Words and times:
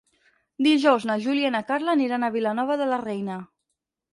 Dijous 0.67 1.03
na 1.09 1.17
Júlia 1.27 1.51
i 1.51 1.53
na 1.57 1.61
Carla 1.67 1.95
aniran 1.99 2.25
a 2.29 2.33
Vilanova 2.39 2.79
de 2.83 2.89
la 2.95 3.01
Reina. 3.07 3.37